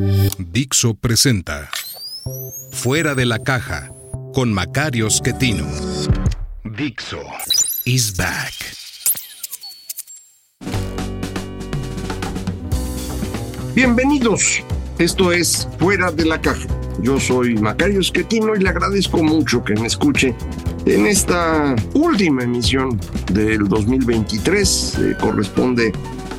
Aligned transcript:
Dixo 0.00 0.94
presenta 0.94 1.68
Fuera 2.72 3.14
de 3.14 3.26
la 3.26 3.38
caja 3.38 3.92
con 4.32 4.50
Macario 4.50 5.10
Schettino. 5.10 5.66
Dixo 6.64 7.20
is 7.84 8.16
back. 8.16 8.54
Bienvenidos. 13.74 14.62
Esto 14.98 15.32
es 15.32 15.68
Fuera 15.78 16.10
de 16.10 16.24
la 16.24 16.40
caja. 16.40 16.66
Yo 17.02 17.20
soy 17.20 17.56
Macario 17.56 18.02
Schettino 18.02 18.56
y 18.56 18.60
le 18.60 18.70
agradezco 18.70 19.22
mucho 19.22 19.62
que 19.62 19.74
me 19.74 19.86
escuche 19.86 20.34
en 20.86 21.06
esta 21.06 21.76
última 21.92 22.44
emisión 22.44 22.98
del 23.34 23.68
2023. 23.68 24.98
Eh, 24.98 25.16
corresponde 25.20 25.92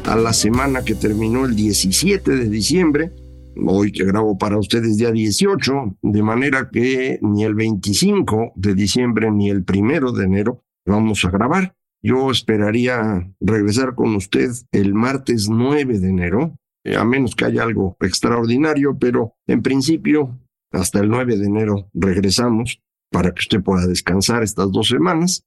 a 0.06 0.16
la 0.16 0.34
semana 0.34 0.84
que 0.84 0.96
terminó 0.96 1.46
el 1.46 1.56
17 1.56 2.32
de 2.32 2.50
diciembre. 2.50 3.20
Hoy 3.55 3.91
que 3.91 4.05
grabo 4.05 4.38
para 4.38 4.58
ustedes 4.58 4.98
día 4.98 5.12
18, 5.12 5.98
de 6.02 6.23
manera 6.23 6.70
que 6.72 7.20
ni 7.22 7.44
el 7.44 7.53
25 7.53 8.53
de 8.56 8.75
diciembre 8.75 9.31
ni 9.31 9.50
el 9.50 9.64
primero 9.64 10.12
de 10.12 10.25
enero 10.25 10.64
vamos 10.86 11.25
a 11.25 11.31
grabar. 11.31 11.75
Yo 12.02 12.31
esperaría 12.31 13.31
regresar 13.40 13.94
con 13.94 14.16
usted 14.16 14.50
el 14.72 14.94
martes 14.94 15.50
9 15.50 16.00
de 16.00 16.09
enero, 16.09 16.58
eh, 16.84 16.95
a 16.95 17.03
menos 17.03 17.36
que 17.36 17.45
haya 17.45 17.64
algo 17.64 17.98
extraordinario, 18.00 18.98
pero 18.98 19.36
en 19.48 19.62
principio 19.62 20.40
hasta 20.72 21.00
el 21.00 21.09
9 21.09 21.38
de 21.38 21.45
enero 21.45 21.90
regresamos 21.94 22.81
para 23.12 23.34
que 23.34 23.42
usted 23.42 23.62
pueda 23.62 23.86
descansar 23.86 24.42
estas 24.42 24.72
dos 24.72 24.88
semanas. 24.88 25.45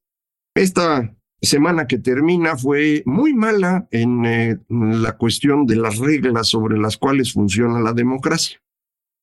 Esta 0.54 1.16
semana 1.44 1.86
que 1.86 1.98
termina 1.98 2.56
fue 2.56 3.02
muy 3.06 3.34
mala 3.34 3.88
en 3.90 4.24
eh, 4.24 4.58
la 4.68 5.16
cuestión 5.16 5.66
de 5.66 5.76
las 5.76 5.98
reglas 5.98 6.48
sobre 6.48 6.78
las 6.78 6.96
cuales 6.96 7.32
funciona 7.32 7.80
la 7.80 7.92
democracia. 7.92 8.60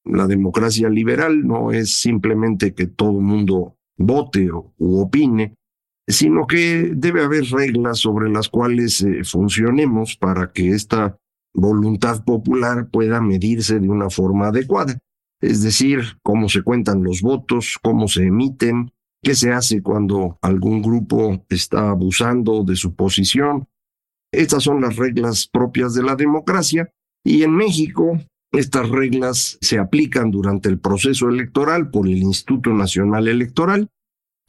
La 0.03 0.27
democracia 0.27 0.89
liberal 0.89 1.45
no 1.45 1.71
es 1.71 1.99
simplemente 1.99 2.73
que 2.73 2.87
todo 2.87 3.13
mundo 3.13 3.77
vote 3.97 4.51
o, 4.51 4.73
u 4.77 4.99
opine, 4.99 5.55
sino 6.07 6.47
que 6.47 6.91
debe 6.95 7.23
haber 7.23 7.45
reglas 7.45 7.99
sobre 7.99 8.29
las 8.29 8.49
cuales 8.49 9.01
eh, 9.01 9.23
funcionemos 9.23 10.17
para 10.17 10.51
que 10.51 10.71
esta 10.71 11.17
voluntad 11.53 12.23
popular 12.23 12.89
pueda 12.89 13.21
medirse 13.21 13.79
de 13.79 13.89
una 13.89 14.09
forma 14.09 14.47
adecuada. 14.47 14.97
Es 15.41 15.63
decir, 15.63 16.17
cómo 16.23 16.49
se 16.49 16.61
cuentan 16.61 17.03
los 17.03 17.21
votos, 17.21 17.77
cómo 17.81 18.07
se 18.07 18.25
emiten, 18.25 18.91
qué 19.23 19.35
se 19.35 19.51
hace 19.51 19.81
cuando 19.81 20.37
algún 20.41 20.81
grupo 20.81 21.45
está 21.49 21.89
abusando 21.89 22.63
de 22.63 22.75
su 22.75 22.95
posición. 22.95 23.67
Estas 24.31 24.63
son 24.63 24.81
las 24.81 24.95
reglas 24.95 25.47
propias 25.47 25.93
de 25.93 26.03
la 26.03 26.15
democracia 26.15 26.89
y 27.23 27.43
en 27.43 27.55
México 27.55 28.19
estas 28.51 28.89
reglas 28.89 29.57
se 29.61 29.79
aplican 29.79 30.29
durante 30.29 30.67
el 30.67 30.79
proceso 30.79 31.29
electoral 31.29 31.89
por 31.89 32.07
el 32.07 32.17
Instituto 32.17 32.71
Nacional 32.71 33.29
Electoral, 33.29 33.89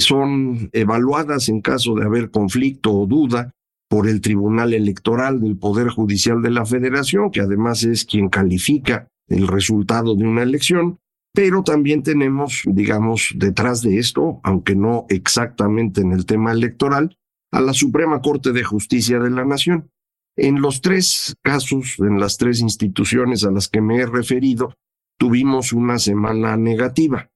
son 0.01 0.71
evaluadas 0.73 1.49
en 1.49 1.61
caso 1.61 1.95
de 1.95 2.05
haber 2.05 2.31
conflicto 2.31 2.93
o 2.93 3.07
duda 3.07 3.53
por 3.89 4.09
el 4.09 4.21
Tribunal 4.21 4.75
Electoral 4.75 5.41
del 5.41 5.57
Poder 5.57 5.89
Judicial 5.89 6.43
de 6.43 6.51
la 6.51 6.67
Federación, 6.67 7.31
que 7.31 7.41
además 7.41 7.85
es 7.85 8.05
quien 8.05 8.29
califica 8.29 9.07
el 9.29 9.47
resultado 9.47 10.17
de 10.17 10.25
una 10.25 10.43
elección, 10.43 10.99
pero 11.35 11.63
también 11.63 12.03
tenemos, 12.03 12.63
digamos, 12.67 13.33
detrás 13.35 13.83
de 13.83 13.99
esto, 13.99 14.41
aunque 14.43 14.75
no 14.75 15.07
exactamente 15.09 16.03
en 16.03 16.13
el 16.13 16.27
tema 16.27 16.53
electoral, 16.53 17.17
a 17.51 17.61
la 17.61 17.73
Suprema 17.73 18.21
Corte 18.21 18.53
de 18.53 18.65
Justicia 18.65 19.19
de 19.19 19.31
la 19.31 19.45
Nación. 19.45 19.91
En 20.37 20.61
los 20.61 20.81
tres 20.81 21.35
casos, 21.43 21.97
en 21.99 22.19
las 22.19 22.39
tres 22.39 22.61
instituciones 22.61 23.45
a 23.45 23.51
las 23.51 23.69
que 23.69 23.81
me 23.81 23.99
he 23.99 24.07
referido, 24.07 24.75
tuvimos 25.19 25.73
una 25.73 25.99
semana 25.99 26.57
negativa. 26.57 27.31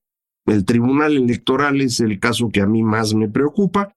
El 0.46 0.64
Tribunal 0.64 1.16
Electoral 1.16 1.80
es 1.80 2.00
el 2.00 2.18
caso 2.18 2.48
que 2.50 2.60
a 2.60 2.66
mí 2.66 2.82
más 2.82 3.14
me 3.14 3.28
preocupa, 3.28 3.95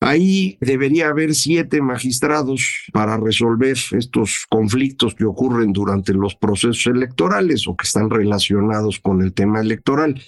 Ahí 0.00 0.58
debería 0.60 1.08
haber 1.08 1.34
siete 1.34 1.80
magistrados 1.80 2.86
para 2.92 3.16
resolver 3.16 3.76
estos 3.92 4.46
conflictos 4.48 5.14
que 5.14 5.24
ocurren 5.24 5.72
durante 5.72 6.12
los 6.12 6.36
procesos 6.36 6.86
electorales 6.86 7.66
o 7.66 7.76
que 7.76 7.84
están 7.84 8.10
relacionados 8.10 9.00
con 9.00 9.22
el 9.22 9.32
tema 9.32 9.60
electoral. 9.60 10.22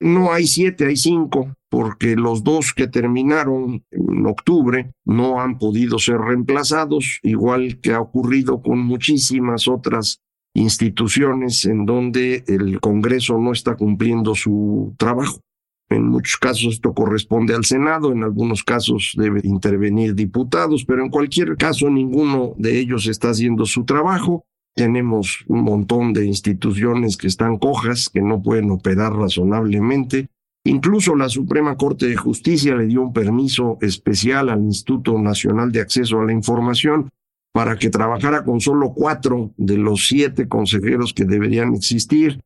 No 0.00 0.32
hay 0.32 0.46
siete, 0.46 0.86
hay 0.86 0.96
cinco, 0.96 1.54
porque 1.70 2.16
los 2.16 2.44
dos 2.44 2.74
que 2.74 2.86
terminaron 2.86 3.82
en 3.90 4.26
octubre 4.26 4.92
no 5.04 5.40
han 5.40 5.58
podido 5.58 5.98
ser 5.98 6.18
reemplazados, 6.18 7.18
igual 7.22 7.80
que 7.80 7.92
ha 7.92 8.00
ocurrido 8.00 8.60
con 8.62 8.78
muchísimas 8.78 9.66
otras 9.68 10.20
instituciones 10.54 11.64
en 11.64 11.86
donde 11.86 12.44
el 12.46 12.80
Congreso 12.80 13.38
no 13.38 13.52
está 13.52 13.76
cumpliendo 13.76 14.34
su 14.34 14.94
trabajo. 14.98 15.40
En 15.88 16.08
muchos 16.08 16.36
casos 16.36 16.74
esto 16.74 16.94
corresponde 16.94 17.54
al 17.54 17.64
Senado, 17.64 18.10
en 18.10 18.24
algunos 18.24 18.64
casos 18.64 19.12
debe 19.16 19.40
intervenir 19.44 20.14
diputados, 20.14 20.84
pero 20.84 21.04
en 21.04 21.10
cualquier 21.10 21.56
caso 21.56 21.88
ninguno 21.88 22.54
de 22.56 22.78
ellos 22.78 23.06
está 23.06 23.30
haciendo 23.30 23.66
su 23.66 23.84
trabajo. 23.84 24.44
Tenemos 24.74 25.44
un 25.46 25.62
montón 25.62 26.12
de 26.12 26.26
instituciones 26.26 27.16
que 27.16 27.28
están 27.28 27.58
cojas, 27.58 28.10
que 28.10 28.20
no 28.20 28.42
pueden 28.42 28.70
operar 28.70 29.14
razonablemente. 29.14 30.28
Incluso 30.64 31.14
la 31.14 31.28
Suprema 31.28 31.76
Corte 31.76 32.06
de 32.08 32.16
Justicia 32.16 32.74
le 32.74 32.86
dio 32.86 33.02
un 33.02 33.12
permiso 33.12 33.78
especial 33.80 34.48
al 34.48 34.64
Instituto 34.64 35.16
Nacional 35.18 35.70
de 35.70 35.80
Acceso 35.80 36.20
a 36.20 36.24
la 36.24 36.32
Información 36.32 37.08
para 37.52 37.78
que 37.78 37.88
trabajara 37.88 38.44
con 38.44 38.60
solo 38.60 38.92
cuatro 38.92 39.52
de 39.56 39.78
los 39.78 40.08
siete 40.08 40.48
consejeros 40.48 41.14
que 41.14 41.24
deberían 41.24 41.74
existir 41.74 42.40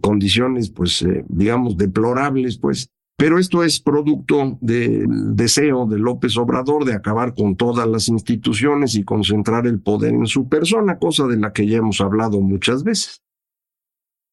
condiciones, 0.00 0.70
pues, 0.70 1.02
eh, 1.02 1.24
digamos, 1.28 1.76
deplorables, 1.76 2.58
pues. 2.58 2.88
Pero 3.16 3.38
esto 3.38 3.62
es 3.62 3.80
producto 3.80 4.58
del 4.60 5.36
deseo 5.36 5.86
de 5.86 5.98
López 5.98 6.36
Obrador 6.36 6.84
de 6.84 6.94
acabar 6.94 7.34
con 7.34 7.56
todas 7.56 7.86
las 7.86 8.08
instituciones 8.08 8.96
y 8.96 9.04
concentrar 9.04 9.66
el 9.66 9.80
poder 9.80 10.14
en 10.14 10.26
su 10.26 10.48
persona, 10.48 10.98
cosa 10.98 11.26
de 11.26 11.36
la 11.36 11.52
que 11.52 11.66
ya 11.66 11.78
hemos 11.78 12.00
hablado 12.00 12.40
muchas 12.40 12.82
veces. 12.82 13.22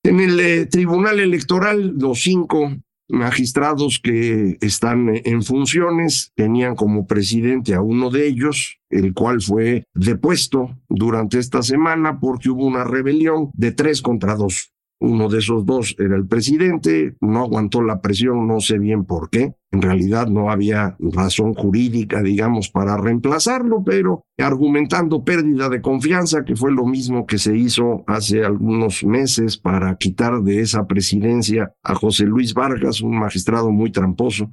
En 0.03 0.19
el 0.19 0.40
eh, 0.40 0.66
Tribunal 0.66 1.19
Electoral, 1.19 1.94
los 1.96 2.24
cinco 2.24 2.72
magistrados 3.12 4.00
que 4.00 4.57
están 4.62 5.09
en 5.13 5.44
funciones 5.44 6.31
tenían 6.35 6.75
como 6.75 7.06
presidente 7.06 7.75
a 7.75 7.81
uno 7.81 8.09
de 8.09 8.28
ellos, 8.28 8.80
el 8.90 9.13
cual 9.13 9.41
fue 9.41 9.84
depuesto 9.94 10.75
durante 10.90 11.38
esta 11.38 11.62
semana 11.62 12.19
porque 12.19 12.50
hubo 12.50 12.66
una 12.66 12.84
rebelión 12.84 13.51
de 13.53 13.74
tres 13.74 14.01
contra 14.01 14.35
dos. 14.35 14.74
Uno 15.03 15.29
de 15.29 15.39
esos 15.39 15.66
dos 15.66 15.95
era 15.97 16.16
el 16.16 16.28
presidente, 16.28 17.16
no 17.22 17.39
aguantó 17.39 17.81
la 17.81 18.01
presión, 18.01 18.47
no 18.47 18.59
sé 18.59 18.78
bien 18.78 19.03
por 19.03 19.31
qué. 19.31 19.56
En 19.72 19.81
realidad 19.81 20.28
no 20.28 20.51
había 20.51 20.95
razón 21.00 21.56
jurídica, 21.56 22.22
digamos, 22.22 22.69
para 22.69 22.97
reemplazarlo, 22.97 23.84
pero 23.84 24.25
argumentando 24.38 25.23
pérdida 25.23 25.69
de 25.69 25.81
confianza, 25.81 26.45
que 26.45 26.56
fue 26.56 26.72
lo 26.72 26.86
mismo 26.86 27.25
que 27.25 27.39
se 27.39 27.57
hizo 27.57 28.03
hace 28.06 28.45
algunos 28.45 29.03
meses 29.03 29.57
para 29.57 29.95
quitar 29.95 30.44
de 30.44 30.59
esa 30.59 30.86
presidencia 30.86 31.74
a 31.81 31.95
José 31.95 32.25
Luis 32.25 32.54
Vargas, 32.54 33.01
un 33.01 33.18
magistrado 33.18 33.71
muy 33.71 33.92
tramposo. 33.92 34.51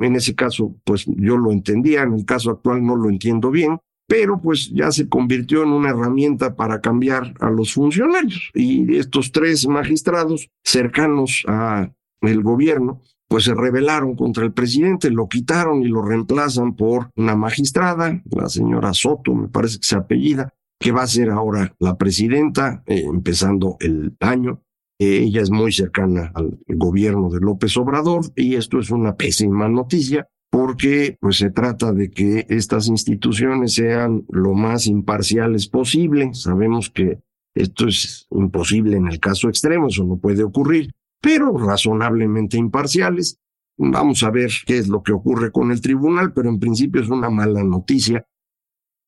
En 0.00 0.16
ese 0.16 0.34
caso, 0.34 0.74
pues 0.84 1.06
yo 1.06 1.36
lo 1.36 1.52
entendía, 1.52 2.02
en 2.02 2.14
el 2.14 2.24
caso 2.24 2.50
actual 2.50 2.84
no 2.84 2.96
lo 2.96 3.08
entiendo 3.08 3.52
bien, 3.52 3.78
pero 4.06 4.40
pues 4.40 4.70
ya 4.72 4.90
se 4.92 5.08
convirtió 5.08 5.62
en 5.62 5.70
una 5.70 5.90
herramienta 5.90 6.54
para 6.54 6.80
cambiar 6.80 7.34
a 7.40 7.50
los 7.50 7.74
funcionarios. 7.74 8.50
Y 8.54 8.96
estos 8.96 9.32
tres 9.32 9.66
magistrados 9.66 10.48
cercanos 10.62 11.44
a 11.48 11.90
el 12.22 12.42
gobierno, 12.42 13.02
pues 13.28 13.44
se 13.44 13.54
rebelaron 13.54 14.14
contra 14.14 14.44
el 14.44 14.52
presidente, 14.52 15.10
lo 15.10 15.28
quitaron 15.28 15.82
y 15.82 15.88
lo 15.88 16.02
reemplazan 16.02 16.76
por 16.76 17.10
una 17.16 17.34
magistrada, 17.34 18.22
la 18.30 18.48
señora 18.48 18.94
Soto, 18.94 19.34
me 19.34 19.48
parece 19.48 19.78
que 19.78 19.86
se 19.86 19.96
apellida, 19.96 20.54
que 20.78 20.92
va 20.92 21.02
a 21.02 21.08
ser 21.08 21.30
ahora 21.30 21.74
la 21.78 21.96
presidenta, 21.96 22.82
eh, 22.86 23.02
empezando 23.04 23.76
el 23.80 24.16
año. 24.20 24.62
Ella 24.98 25.42
es 25.42 25.50
muy 25.50 25.72
cercana 25.72 26.32
al 26.34 26.58
gobierno 26.68 27.28
de 27.28 27.40
López 27.40 27.76
Obrador 27.76 28.24
y 28.34 28.54
esto 28.54 28.78
es 28.78 28.90
una 28.90 29.14
pésima 29.14 29.68
noticia 29.68 30.26
porque 30.56 31.18
pues 31.20 31.36
se 31.36 31.50
trata 31.50 31.92
de 31.92 32.10
que 32.10 32.46
estas 32.48 32.88
instituciones 32.88 33.74
sean 33.74 34.24
lo 34.30 34.54
más 34.54 34.86
imparciales 34.86 35.68
posible. 35.68 36.30
Sabemos 36.32 36.88
que 36.88 37.18
esto 37.54 37.86
es 37.86 38.26
imposible 38.30 38.96
en 38.96 39.06
el 39.06 39.20
caso 39.20 39.50
extremo, 39.50 39.88
eso 39.88 40.04
no 40.04 40.16
puede 40.16 40.44
ocurrir, 40.44 40.92
pero 41.20 41.58
razonablemente 41.58 42.56
imparciales. 42.56 43.38
Vamos 43.76 44.22
a 44.22 44.30
ver 44.30 44.50
qué 44.64 44.78
es 44.78 44.88
lo 44.88 45.02
que 45.02 45.12
ocurre 45.12 45.52
con 45.52 45.72
el 45.72 45.82
tribunal, 45.82 46.32
pero 46.32 46.48
en 46.48 46.58
principio 46.58 47.02
es 47.02 47.10
una 47.10 47.28
mala 47.28 47.62
noticia. 47.62 48.26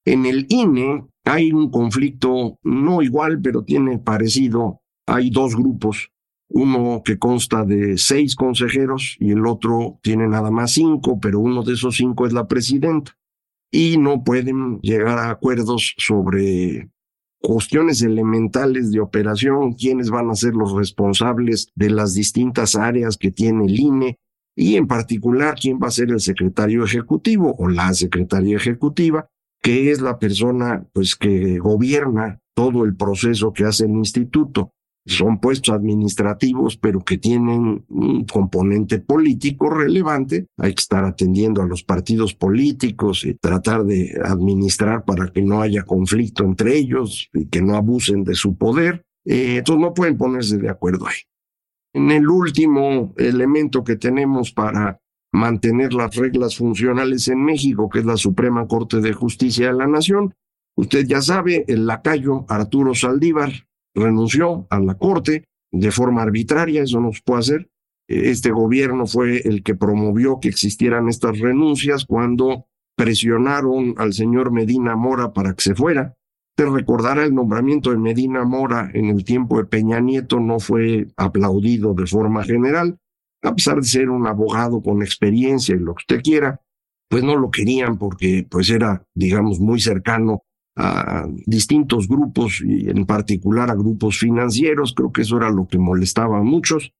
En 0.05 0.27
el 0.27 0.45
INE 0.51 1.07
hay 1.25 1.51
un 1.53 1.71
conflicto 1.71 2.59
no 2.63 3.01
igual, 3.01 3.41
pero 3.41 3.65
tiene 3.65 3.99
parecido. 3.99 4.83
Hay 5.07 5.31
dos 5.31 5.57
grupos 5.57 6.13
uno 6.49 7.03
que 7.05 7.19
consta 7.19 7.65
de 7.65 7.99
seis 7.99 8.35
consejeros 8.35 9.17
y 9.21 9.33
el 9.33 9.47
otro 9.47 9.99
tiene 10.03 10.27
nada 10.29 10.51
más 10.51 10.73
cinco, 10.73 11.21
pero 11.21 11.41
uno 11.41 11.63
de 11.63 11.75
esos 11.75 11.97
cinco 11.97 12.27
es 12.27 12.33
la 12.33 12.49
presidenta. 12.49 13.17
Y 13.71 13.99
no 13.99 14.25
pueden 14.25 14.81
llegar 14.81 15.19
a 15.19 15.31
acuerdos 15.31 15.95
sobre 15.99 16.91
cuestiones 17.41 18.03
elementales 18.03 18.91
de 18.91 19.01
operación, 19.01 19.75
quiénes 19.75 20.11
van 20.11 20.31
a 20.31 20.35
ser 20.35 20.55
los 20.55 20.73
responsables 20.73 21.71
de 21.75 21.91
las 21.91 22.15
distintas 22.15 22.75
áreas 22.75 23.17
que 23.19 23.31
tiene 23.31 23.67
el 23.67 23.79
INE 23.79 24.19
y 24.57 24.77
en 24.77 24.89
particular 24.89 25.55
quién 25.61 25.79
va 25.81 25.89
a 25.89 25.93
ser 25.93 26.11
el 26.11 26.21
secretario 26.21 26.83
ejecutivo 26.83 27.55
o 27.59 27.69
la 27.69 27.93
secretaria 27.95 28.57
ejecutiva, 28.57 29.29
que 29.63 29.91
es 29.93 30.01
la 30.01 30.19
persona 30.19 30.89
pues 30.93 31.15
que 31.15 31.59
gobierna 31.59 32.41
todo 32.55 32.85
el 32.85 32.97
proceso 32.97 33.53
que 33.53 33.65
hace 33.65 33.85
el 33.85 33.93
instituto 33.93 34.73
son 35.07 35.41
puestos 35.41 35.75
administrativos, 35.75 36.77
pero 36.77 37.01
que 37.01 37.19
tienen 37.19 37.85
un 37.89 38.25
componente 38.25 38.99
político 38.99 39.71
relevante. 39.71 40.47
Hay 40.59 40.75
que 40.75 40.83
estar 40.83 41.05
atendiendo 41.05 41.63
a 41.63 41.67
los 41.67 41.83
partidos 41.83 42.35
políticos 42.35 43.25
y 43.25 43.35
tratar 43.35 43.85
de 43.85 44.19
administrar 44.23 45.05
para 45.05 45.29
que 45.29 45.43
no 45.43 45.63
haya 45.63 45.83
conflicto 45.83 46.45
entre 46.45 46.77
ellos 46.77 47.31
y 47.33 47.47
que 47.47 47.63
no 47.63 47.77
abusen 47.77 48.25
de 48.25 48.35
su 48.35 48.57
poder. 48.57 49.05
Eh, 49.25 49.57
entonces 49.59 49.81
no 49.81 49.95
pueden 49.95 50.19
ponerse 50.19 50.59
de 50.59 50.69
acuerdo 50.69 51.07
ahí. 51.07 51.17
En 51.95 52.11
el 52.11 52.29
último 52.29 53.15
elemento 53.17 53.83
que 53.83 53.97
tenemos 53.97 54.53
para 54.53 55.01
mantener 55.33 55.93
las 55.95 56.15
reglas 56.17 56.57
funcionales 56.57 57.29
en 57.29 57.45
México, 57.45 57.89
que 57.89 58.01
es 58.01 58.05
la 58.05 58.17
Suprema 58.17 58.67
Corte 58.67 59.01
de 59.01 59.13
Justicia 59.13 59.69
de 59.69 59.75
la 59.75 59.87
Nación, 59.87 60.35
usted 60.77 61.07
ya 61.07 61.21
sabe, 61.23 61.65
el 61.69 61.87
lacayo 61.87 62.45
Arturo 62.49 62.95
Saldívar, 62.95 63.68
renunció 63.95 64.67
a 64.71 64.81
la 64.81 64.95
Corte 64.97 65.45
de 65.71 65.91
forma 65.91 66.23
arbitraria, 66.23 66.83
eso 66.83 67.01
no 67.01 67.13
se 67.13 67.21
puede 67.25 67.41
hacer. 67.41 67.71
Este 68.09 68.51
gobierno 68.51 69.07
fue 69.07 69.43
el 69.47 69.63
que 69.63 69.75
promovió 69.75 70.41
que 70.41 70.49
existieran 70.49 71.09
estas 71.09 71.39
renuncias 71.39 72.07
cuando 72.07 72.67
presionaron 72.97 73.95
al 73.99 74.13
señor 74.13 74.51
Medina 74.51 74.97
Mora 74.97 75.33
para 75.33 75.55
que 75.55 75.63
se 75.63 75.75
fuera. 75.75 76.17
Te 76.57 76.65
recordará 76.65 77.25
el 77.25 77.35
nombramiento 77.35 77.91
de 77.91 77.99
Medina 77.99 78.45
Mora 78.45 78.91
en 78.93 79.07
el 79.07 79.25
tiempo 79.25 79.59
de 79.59 79.67
Peña 79.67 80.01
Nieto 80.01 80.41
no 80.41 80.59
fue 80.59 81.07
aplaudido 81.17 81.95
de 81.95 82.07
forma 82.07 82.43
general, 82.43 82.99
a 83.43 83.55
pesar 83.55 83.77
de 83.77 83.85
ser 83.85 84.11
un 84.11 84.27
abogado 84.27 84.83
con 84.83 85.03
experiencia 85.03 85.77
y 85.77 85.79
lo 85.79 85.95
que 85.95 86.03
usted 86.03 86.23
quiera, 86.23 86.61
pues 87.09 87.23
no 87.23 87.37
lo 87.37 87.51
querían 87.51 87.99
porque 87.99 88.45
pues 88.51 88.71
era, 88.71 89.05
digamos, 89.15 89.61
muy 89.61 89.81
cercano 89.81 90.43
a 90.81 91.27
distintos 91.45 92.07
grupos 92.07 92.63
y 92.65 92.89
en 92.89 93.05
particular 93.05 93.69
a 93.69 93.75
grupos 93.75 94.19
financieros. 94.19 94.95
Creo 94.95 95.11
que 95.11 95.23
eso 95.23 95.37
era 95.37 95.51
lo 95.51 95.67
que 95.67 95.79
molestaba 95.79 96.39
a 96.39 96.43
muchos. 96.43 96.93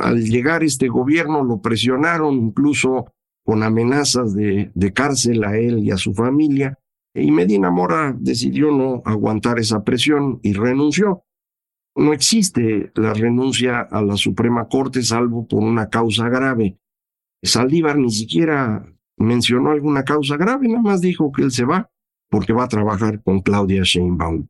Al 0.00 0.24
llegar 0.24 0.64
este 0.64 0.88
gobierno 0.88 1.44
lo 1.44 1.60
presionaron 1.60 2.34
incluso 2.34 3.12
con 3.44 3.62
amenazas 3.62 4.34
de, 4.34 4.72
de 4.74 4.92
cárcel 4.92 5.44
a 5.44 5.56
él 5.56 5.78
y 5.78 5.92
a 5.92 5.98
su 5.98 6.14
familia. 6.14 6.78
Y 7.14 7.30
Medina 7.30 7.70
Mora 7.70 8.12
decidió 8.18 8.72
no 8.72 9.02
aguantar 9.04 9.60
esa 9.60 9.84
presión 9.84 10.40
y 10.42 10.54
renunció. 10.54 11.22
No 11.94 12.12
existe 12.12 12.90
la 12.96 13.14
renuncia 13.14 13.82
a 13.82 14.02
la 14.02 14.16
Suprema 14.16 14.66
Corte 14.66 15.02
salvo 15.02 15.46
por 15.46 15.62
una 15.62 15.88
causa 15.88 16.28
grave. 16.28 16.76
Saldívar 17.40 17.98
ni 17.98 18.10
siquiera 18.10 18.84
mencionó 19.16 19.70
alguna 19.70 20.02
causa 20.02 20.36
grave, 20.36 20.66
nada 20.66 20.80
más 20.80 21.00
dijo 21.00 21.30
que 21.30 21.42
él 21.42 21.52
se 21.52 21.64
va 21.64 21.91
porque 22.32 22.54
va 22.54 22.64
a 22.64 22.68
trabajar 22.68 23.22
con 23.22 23.42
Claudia 23.42 23.82
Sheinbaum. 23.82 24.46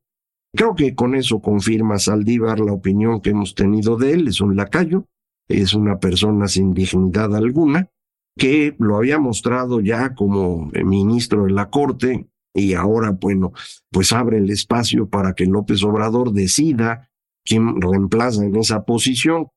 Creo 0.55 0.77
que 0.77 0.95
con 0.95 1.17
eso 1.17 1.41
confirma 1.41 1.99
Saldívar 1.99 2.61
la 2.61 2.73
opinión 2.73 3.21
que 3.21 3.31
hemos 3.31 3.57
tenido 3.57 3.97
de 3.97 4.13
él. 4.13 4.29
Es 4.29 4.41
un 4.41 4.55
lacayo, 4.55 5.09
es 5.49 5.75
una 5.75 5.99
persona 5.99 6.47
sin 6.47 6.75
dignidad 6.75 7.35
alguna, 7.35 7.89
que 8.39 8.77
lo 8.79 8.97
había 8.97 9.19
mostrado 9.19 9.81
ya 9.81 10.15
como 10.15 10.71
ministro 10.85 11.47
de 11.47 11.51
la 11.51 11.71
Corte 11.71 12.29
y 12.55 12.75
ahora, 12.75 13.11
bueno, 13.11 13.53
pues 13.91 14.13
abre 14.13 14.39
el 14.39 14.49
espacio 14.51 15.09
para 15.09 15.35
que 15.35 15.47
López 15.47 15.83
Obrador 15.83 16.33
decida 16.33 17.11
quién 17.45 17.81
reemplaza 17.81 18.45
en 18.45 18.55
esa 18.55 18.85
posición 18.85 19.49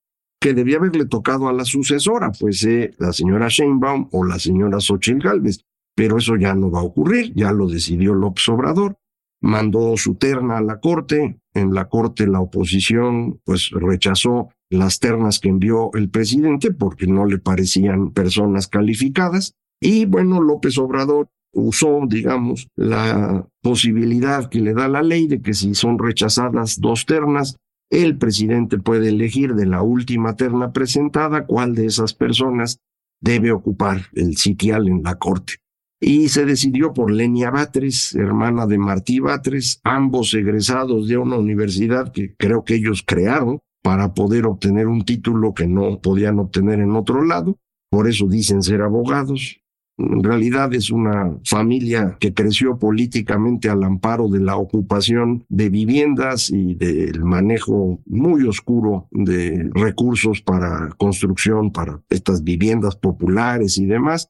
que 0.42 0.56
debía 0.56 0.78
haberle 0.78 1.06
tocado 1.06 1.48
a 1.48 1.54
la 1.54 1.66
sucesora, 1.66 2.32
pues 2.32 2.64
eh, 2.64 2.96
la 2.98 3.14
señora 3.14 3.50
Sheinbaum 3.50 4.10
o 4.12 4.26
la 4.26 4.40
señora 4.40 4.80
Xochitl 4.80 5.20
Gálvez. 5.20 5.60
Pero 5.96 6.18
eso 6.18 6.36
ya 6.36 6.54
no 6.54 6.70
va 6.70 6.82
a 6.82 6.84
ocurrir, 6.84 7.34
ya 7.36 7.52
lo 7.52 7.68
decidió 7.68 8.14
López 8.14 8.48
Obrador, 8.50 8.98
mandó 9.42 9.96
su 9.96 10.16
terna 10.16 10.58
a 10.58 10.62
la 10.62 10.80
Corte, 10.80 11.40
en 11.54 11.74
la 11.74 11.88
Corte 11.88 12.28
la 12.28 12.42
oposición 12.42 13.40
pues 13.46 13.70
rechazó 13.72 14.50
las 14.70 15.00
ternas 15.00 15.40
que 15.40 15.50
envió 15.50 15.92
el 15.94 16.10
presidente 16.10 16.72
porque 16.72 17.08
no 17.08 17.26
le 17.26 17.38
parecían 17.38 18.12
personas 18.12 18.68
calificadas. 18.68 19.54
Y 19.80 20.06
bueno, 20.06 20.42
López 20.42 20.78
Obrador 20.78 21.30
usó, 21.54 22.02
digamos, 22.08 22.68
la 22.76 23.48
posibilidad 23.62 24.50
que 24.50 24.60
le 24.60 24.74
da 24.74 24.88
la 24.88 25.04
ley 25.04 25.28
de 25.28 25.42
que 25.42 25.54
si 25.54 25.76
son 25.76 26.00
rechazadas 26.00 26.82
dos 26.82 27.06
ternas, 27.06 27.56
el 27.90 28.18
presidente 28.18 28.80
puede 28.80 29.10
elegir 29.10 29.54
de 29.54 29.68
la 29.68 29.82
última 29.84 30.36
terna 30.36 30.74
presentada 30.74 31.46
cuál 31.46 31.76
de 31.76 31.86
esas 31.86 32.14
personas 32.14 32.80
debe 33.22 33.52
ocupar 33.52 34.08
el 34.14 34.36
sitial 34.38 34.88
en 34.88 35.04
la 35.04 35.16
Corte 35.16 35.54
y 36.00 36.30
se 36.30 36.46
decidió 36.46 36.94
por 36.94 37.12
Lenia 37.12 37.52
Batres, 37.52 38.14
hermana 38.16 38.68
de 38.68 38.78
Martí 38.78 39.20
Batres, 39.20 39.80
ambos 39.84 40.34
egresados 40.34 41.08
de 41.08 41.18
una 41.18 41.38
universidad 41.38 42.12
que 42.12 42.36
creo 42.36 42.64
que 42.64 42.76
ellos 42.76 43.04
crearon 43.06 43.60
para 43.82 44.14
poder 44.14 44.46
obtener 44.46 44.88
un 44.88 45.06
título 45.06 45.54
que 45.54 45.68
no 45.68 46.00
podían 46.02 46.40
obtener 46.40 46.80
en 46.80 46.92
otro 46.96 47.24
lado, 47.24 47.58
por 47.90 48.08
eso 48.10 48.28
dicen 48.28 48.64
ser 48.64 48.82
abogados. 48.82 49.62
En 49.98 50.24
realidad 50.24 50.74
es 50.74 50.92
una 50.92 51.38
familia 51.46 52.18
que 52.20 52.34
creció 52.34 52.78
políticamente 52.78 53.70
al 53.70 53.84
amparo 53.84 54.28
de 54.28 54.42
la 54.42 54.58
ocupación 54.58 55.46
de 55.48 55.70
viviendas 55.70 56.50
y 56.50 56.76
del 56.76 57.24
manejo 57.24 58.02
muy 58.06 58.46
oscuro 58.46 59.08
de 59.12 59.70
recursos 59.74 60.42
para 60.42 60.90
construcción, 60.98 61.72
para 61.72 62.02
estas 62.10 62.44
viviendas 62.44 62.98
populares 62.98 63.78
y 63.78 63.86
demás. 63.86 64.30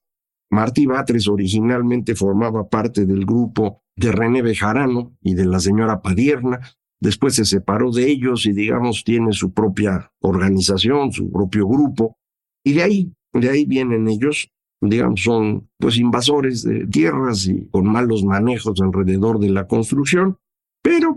Martí 0.51 0.85
Batres 0.85 1.27
originalmente 1.27 2.15
formaba 2.15 2.67
parte 2.69 3.05
del 3.05 3.25
grupo 3.25 3.81
de 3.95 4.11
René 4.11 4.41
Bejarano 4.41 5.15
y 5.21 5.33
de 5.33 5.45
la 5.45 5.59
señora 5.59 6.01
Padierna. 6.01 6.59
Después 6.99 7.35
se 7.35 7.45
separó 7.45 7.91
de 7.91 8.09
ellos 8.09 8.45
y, 8.45 8.53
digamos, 8.53 9.03
tiene 9.03 9.33
su 9.33 9.53
propia 9.53 10.11
organización, 10.21 11.11
su 11.11 11.31
propio 11.31 11.67
grupo. 11.67 12.17
Y 12.63 12.73
de 12.73 12.83
ahí, 12.83 13.13
de 13.33 13.49
ahí 13.49 13.65
vienen 13.65 14.07
ellos, 14.07 14.49
digamos, 14.81 15.21
son 15.21 15.69
pues 15.77 15.97
invasores 15.97 16.63
de 16.63 16.87
tierras 16.87 17.47
y 17.47 17.67
con 17.67 17.85
malos 17.85 18.23
manejos 18.23 18.81
alrededor 18.81 19.39
de 19.39 19.49
la 19.49 19.67
construcción. 19.67 20.37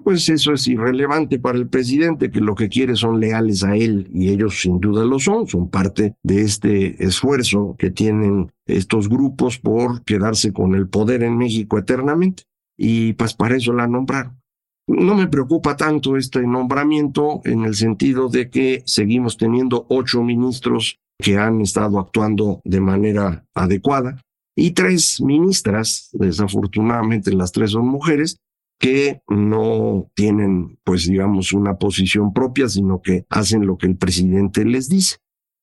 Pues 0.04 0.28
eso 0.28 0.52
es 0.52 0.66
irrelevante 0.68 1.38
para 1.38 1.58
el 1.58 1.68
presidente, 1.68 2.30
que 2.30 2.40
lo 2.40 2.54
que 2.54 2.68
quiere 2.68 2.96
son 2.96 3.20
leales 3.20 3.64
a 3.64 3.76
él 3.76 4.08
y 4.12 4.28
ellos 4.30 4.60
sin 4.60 4.80
duda 4.80 5.04
lo 5.04 5.18
son, 5.18 5.46
son 5.46 5.68
parte 5.68 6.14
de 6.22 6.42
este 6.42 7.02
esfuerzo 7.04 7.76
que 7.78 7.90
tienen 7.90 8.50
estos 8.66 9.08
grupos 9.08 9.58
por 9.58 10.02
quedarse 10.04 10.52
con 10.52 10.74
el 10.74 10.88
poder 10.88 11.22
en 11.22 11.36
México 11.36 11.78
eternamente. 11.78 12.44
Y 12.76 13.14
pues 13.14 13.34
para 13.34 13.56
eso 13.56 13.72
la 13.72 13.86
nombraron. 13.86 14.40
No 14.86 15.14
me 15.14 15.26
preocupa 15.26 15.76
tanto 15.76 16.16
este 16.16 16.40
nombramiento 16.42 17.42
en 17.44 17.64
el 17.64 17.74
sentido 17.74 18.28
de 18.28 18.48
que 18.48 18.82
seguimos 18.86 19.36
teniendo 19.36 19.84
ocho 19.90 20.22
ministros 20.22 20.98
que 21.18 21.36
han 21.36 21.60
estado 21.60 21.98
actuando 21.98 22.60
de 22.64 22.80
manera 22.80 23.44
adecuada 23.54 24.20
y 24.56 24.72
tres 24.72 25.20
ministras, 25.20 26.08
desafortunadamente 26.12 27.32
las 27.32 27.52
tres 27.52 27.72
son 27.72 27.86
mujeres, 27.86 28.38
que 28.78 29.22
no 29.28 30.10
tienen, 30.14 30.78
pues 30.84 31.06
digamos, 31.06 31.52
una 31.52 31.78
posición 31.78 32.32
propia, 32.32 32.68
sino 32.68 33.02
que 33.02 33.26
hacen 33.28 33.66
lo 33.66 33.76
que 33.76 33.86
el 33.86 33.96
presidente 33.96 34.64
les 34.64 34.88
dice. 34.88 35.16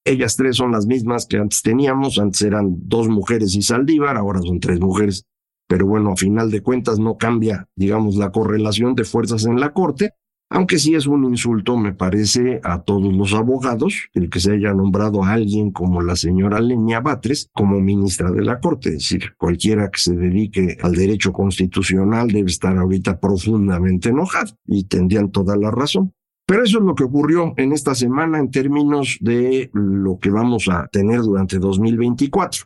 Ellas 0.03 0.35
tres 0.35 0.57
son 0.57 0.71
las 0.71 0.85
mismas 0.85 1.25
que 1.25 1.37
antes 1.37 1.61
teníamos, 1.61 2.19
antes 2.19 2.41
eran 2.43 2.75
dos 2.87 3.07
mujeres 3.07 3.55
y 3.55 3.61
Saldívar, 3.61 4.17
ahora 4.17 4.41
son 4.41 4.59
tres 4.59 4.79
mujeres, 4.79 5.25
pero 5.67 5.87
bueno, 5.87 6.11
a 6.11 6.15
final 6.15 6.51
de 6.51 6.61
cuentas 6.61 6.99
no 6.99 7.17
cambia, 7.17 7.67
digamos, 7.75 8.15
la 8.15 8.31
correlación 8.31 8.93
de 8.93 9.03
fuerzas 9.03 9.45
en 9.45 9.59
la 9.59 9.73
Corte. 9.73 10.11
Aunque 10.55 10.79
sí 10.79 10.95
es 10.95 11.05
un 11.05 11.25
insulto, 11.25 11.75
me 11.75 11.91
parece, 11.91 12.61
a 12.63 12.81
todos 12.81 13.13
los 13.13 13.33
abogados, 13.33 14.09
el 14.13 14.29
que 14.29 14.39
se 14.39 14.53
haya 14.53 14.73
nombrado 14.73 15.21
a 15.21 15.33
alguien 15.33 15.69
como 15.69 16.01
la 16.01 16.15
señora 16.15 16.61
Lenia 16.61 17.01
Batres 17.01 17.49
como 17.53 17.81
ministra 17.81 18.31
de 18.31 18.41
la 18.41 18.61
Corte. 18.61 18.87
Es 18.87 18.99
decir, 18.99 19.35
cualquiera 19.37 19.91
que 19.91 19.99
se 19.99 20.15
dedique 20.15 20.77
al 20.81 20.93
derecho 20.93 21.33
constitucional 21.33 22.29
debe 22.29 22.49
estar 22.49 22.77
ahorita 22.77 23.19
profundamente 23.19 24.09
enojado 24.09 24.57
y 24.65 24.85
tendrían 24.85 25.29
toda 25.29 25.57
la 25.57 25.71
razón. 25.71 26.13
Pero 26.47 26.63
eso 26.63 26.77
es 26.77 26.85
lo 26.85 26.95
que 26.95 27.03
ocurrió 27.03 27.53
en 27.57 27.73
esta 27.73 27.93
semana 27.93 28.39
en 28.39 28.49
términos 28.49 29.17
de 29.19 29.69
lo 29.73 30.19
que 30.19 30.29
vamos 30.29 30.69
a 30.69 30.87
tener 30.87 31.19
durante 31.19 31.59
2024. 31.59 32.63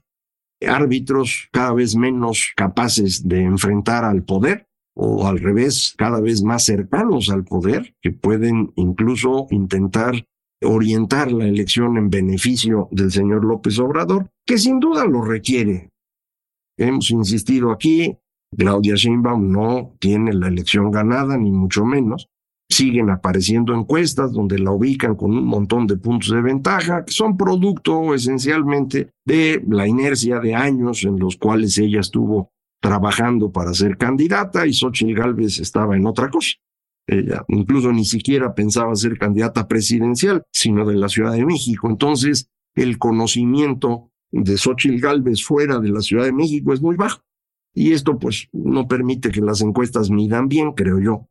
Árbitros 0.67 1.49
cada 1.51 1.73
vez 1.73 1.95
menos 1.95 2.53
capaces 2.55 3.27
de 3.27 3.41
enfrentar 3.41 4.05
al 4.05 4.21
poder, 4.21 4.68
o 5.01 5.25
al 5.27 5.39
revés, 5.39 5.93
cada 5.97 6.19
vez 6.19 6.43
más 6.43 6.65
cercanos 6.65 7.29
al 7.29 7.45
poder, 7.45 7.95
que 8.01 8.11
pueden 8.11 8.73
incluso 8.75 9.47
intentar 9.49 10.27
orientar 10.61 11.31
la 11.31 11.47
elección 11.47 11.97
en 11.97 12.09
beneficio 12.09 12.89
del 12.91 13.09
señor 13.09 13.45
López 13.45 13.79
Obrador, 13.79 14.29
que 14.45 14.57
sin 14.57 14.81
duda 14.81 15.05
lo 15.05 15.21
requiere. 15.21 15.89
Hemos 16.77 17.11
insistido 17.11 17.71
aquí, 17.71 18.17
Claudia 18.57 18.95
Sheinbaum 18.95 19.49
no 19.49 19.95
tiene 19.99 20.33
la 20.33 20.49
elección 20.49 20.91
ganada, 20.91 21.37
ni 21.37 21.49
mucho 21.49 21.85
menos. 21.85 22.27
Siguen 22.69 23.09
apareciendo 23.09 23.73
encuestas 23.73 24.33
donde 24.33 24.59
la 24.59 24.71
ubican 24.71 25.15
con 25.15 25.31
un 25.31 25.45
montón 25.45 25.87
de 25.87 25.95
puntos 25.95 26.31
de 26.31 26.41
ventaja, 26.41 27.05
que 27.05 27.13
son 27.13 27.37
producto 27.37 28.13
esencialmente 28.13 29.11
de 29.25 29.63
la 29.65 29.87
inercia 29.87 30.41
de 30.41 30.55
años 30.55 31.05
en 31.05 31.19
los 31.19 31.37
cuales 31.37 31.77
ella 31.77 32.01
estuvo 32.01 32.51
trabajando 32.79 33.51
para 33.51 33.73
ser 33.73 33.97
candidata 33.97 34.65
y 34.65 34.73
Xochitl 34.73 35.13
Gálvez 35.13 35.59
estaba 35.59 35.95
en 35.95 36.05
otra 36.05 36.29
cosa. 36.29 36.51
Ella 37.07 37.43
incluso 37.47 37.91
ni 37.91 38.05
siquiera 38.05 38.53
pensaba 38.53 38.95
ser 38.95 39.17
candidata 39.17 39.67
presidencial, 39.67 40.43
sino 40.51 40.85
de 40.85 40.95
la 40.95 41.09
Ciudad 41.09 41.33
de 41.33 41.45
México. 41.45 41.89
Entonces, 41.89 42.49
el 42.75 42.97
conocimiento 42.99 44.11
de 44.31 44.57
Xochitl 44.57 44.99
Gálvez 44.99 45.43
fuera 45.43 45.79
de 45.79 45.89
la 45.89 46.01
Ciudad 46.01 46.25
de 46.25 46.33
México 46.33 46.73
es 46.73 46.81
muy 46.81 46.95
bajo. 46.95 47.21
Y 47.73 47.93
esto 47.93 48.17
pues 48.17 48.47
no 48.51 48.87
permite 48.87 49.31
que 49.31 49.41
las 49.41 49.61
encuestas 49.61 50.09
midan 50.09 50.47
bien, 50.47 50.73
creo 50.73 50.99
yo. 50.99 51.27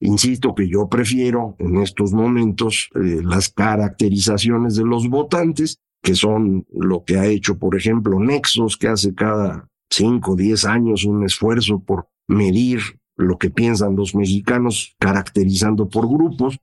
Insisto 0.00 0.54
que 0.54 0.68
yo 0.68 0.88
prefiero 0.88 1.54
en 1.58 1.76
estos 1.80 2.12
momentos 2.12 2.90
eh, 2.96 3.20
las 3.22 3.50
caracterizaciones 3.50 4.74
de 4.74 4.84
los 4.84 5.08
votantes, 5.08 5.78
que 6.02 6.14
son 6.14 6.66
lo 6.72 7.04
que 7.04 7.18
ha 7.18 7.26
hecho, 7.26 7.56
por 7.56 7.76
ejemplo, 7.76 8.18
Nexos, 8.18 8.76
que 8.76 8.88
hace 8.88 9.14
cada 9.14 9.68
cinco, 9.92 10.36
diez 10.36 10.64
años 10.64 11.04
un 11.04 11.24
esfuerzo 11.24 11.80
por 11.80 12.08
medir 12.28 12.80
lo 13.16 13.38
que 13.38 13.50
piensan 13.50 13.96
los 13.96 14.14
mexicanos, 14.14 14.96
caracterizando 14.98 15.88
por 15.88 16.08
grupos. 16.08 16.58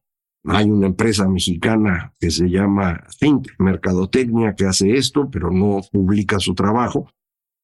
Hay 0.45 0.69
una 0.69 0.87
empresa 0.87 1.27
mexicana 1.27 2.13
que 2.19 2.31
se 2.31 2.49
llama 2.49 3.03
Think 3.19 3.49
Mercadotecnia 3.59 4.55
que 4.55 4.65
hace 4.65 4.95
esto, 4.95 5.29
pero 5.29 5.51
no 5.51 5.81
publica 5.91 6.39
su 6.39 6.55
trabajo. 6.55 7.09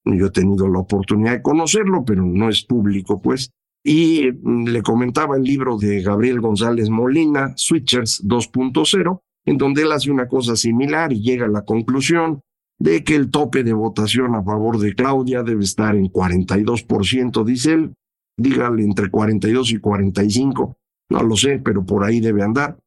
Yo 0.03 0.27
he 0.27 0.31
tenido 0.31 0.67
la 0.67 0.79
oportunidad 0.79 1.31
de 1.31 1.41
conocerlo, 1.41 2.03
pero 2.05 2.23
no 2.23 2.49
es 2.49 2.63
público, 2.63 3.21
pues. 3.21 3.51
Y 3.83 4.31
le 4.43 4.81
comentaba 4.81 5.37
el 5.37 5.43
libro 5.43 5.77
de 5.77 6.01
Gabriel 6.01 6.41
González 6.41 6.89
Molina, 6.89 7.53
Switchers 7.55 8.23
2.0, 8.23 9.21
en 9.45 9.57
donde 9.57 9.83
él 9.83 9.91
hace 9.91 10.11
una 10.11 10.27
cosa 10.27 10.55
similar 10.55 11.13
y 11.13 11.21
llega 11.21 11.45
a 11.45 11.49
la 11.49 11.63
conclusión 11.63 12.41
de 12.79 13.03
que 13.03 13.15
el 13.15 13.29
tope 13.31 13.63
de 13.63 13.73
votación 13.73 14.35
a 14.35 14.43
favor 14.43 14.79
de 14.79 14.93
Claudia 14.93 15.43
debe 15.43 15.63
estar 15.63 15.95
en 15.95 16.11
42%, 16.11 17.43
dice 17.45 17.73
él, 17.73 17.93
dígale 18.37 18.83
entre 18.83 19.09
42 19.09 19.71
y 19.71 19.77
45, 19.79 20.77
no 21.09 21.23
lo 21.23 21.35
sé, 21.35 21.59
pero 21.59 21.85
por 21.85 22.03
ahí 22.03 22.19
debe 22.19 22.43
andar. 22.43 22.77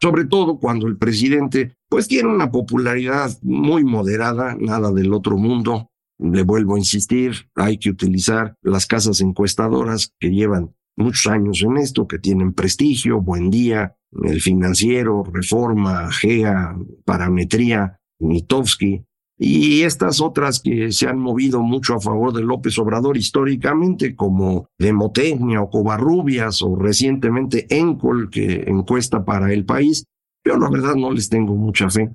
Sobre 0.00 0.26
todo 0.26 0.58
cuando 0.58 0.86
el 0.86 0.96
presidente 0.96 1.74
pues 1.88 2.06
tiene 2.06 2.28
una 2.28 2.50
popularidad 2.50 3.30
muy 3.42 3.84
moderada, 3.84 4.56
nada 4.58 4.92
del 4.92 5.12
otro 5.12 5.36
mundo. 5.36 5.90
Le 6.18 6.42
vuelvo 6.42 6.74
a 6.74 6.78
insistir, 6.78 7.48
hay 7.54 7.78
que 7.78 7.90
utilizar 7.90 8.54
las 8.62 8.86
casas 8.86 9.20
encuestadoras 9.20 10.12
que 10.18 10.30
llevan 10.30 10.74
muchos 10.96 11.26
años 11.30 11.62
en 11.62 11.76
esto, 11.78 12.06
que 12.06 12.18
tienen 12.18 12.52
prestigio, 12.52 13.20
buen 13.20 13.50
día, 13.50 13.96
el 14.24 14.40
financiero, 14.40 15.22
reforma, 15.32 16.10
GEA, 16.12 16.76
parametría, 17.04 18.00
Mitowski, 18.20 19.04
y 19.38 19.82
estas 19.82 20.20
otras 20.20 20.58
que 20.58 20.90
se 20.90 21.06
han 21.06 21.18
movido 21.18 21.62
mucho 21.62 21.94
a 21.94 22.00
favor 22.00 22.32
de 22.32 22.42
López 22.42 22.76
Obrador 22.78 23.16
históricamente, 23.16 24.16
como 24.16 24.68
Demotecnia 24.78 25.62
o 25.62 25.70
Covarrubias 25.70 26.60
o 26.62 26.74
recientemente 26.74 27.66
Encol, 27.70 28.30
que 28.30 28.64
encuesta 28.66 29.24
para 29.24 29.52
el 29.52 29.64
país, 29.64 30.04
yo 30.44 30.56
la 30.58 30.68
verdad 30.68 30.96
no 30.96 31.12
les 31.12 31.28
tengo 31.28 31.54
mucha 31.54 31.88
fe. 31.88 32.10